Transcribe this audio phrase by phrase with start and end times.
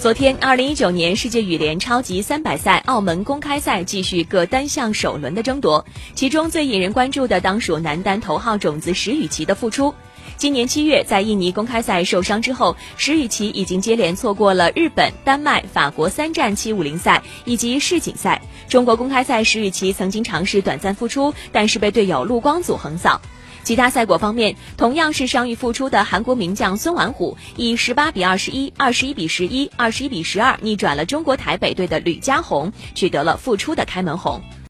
[0.00, 9.92] 昨天，二零一九年世界羽联超级三百赛澳门公开赛继续各单项首轮的争夺，其中最引人关注的当属男单头号种子石宇奇的复出。
[10.36, 18.40] 今年七月在印尼公开赛受伤之后，石宇奇已经接连错过了日本、丹麦、法国三站七五零赛以及世锦赛。
[18.68, 23.20] 中国公开赛，石宇奇曾经尝试短暂复出，但是被队友陆光祖横扫。
[23.62, 34.42] 其他赛果方面，同样是伤愈复出的韩国名将孙完虎，以十八比二十一、二十一比十一、二十一比十二逆转了中国台北队的吕佳宏，取得了复出的开门红。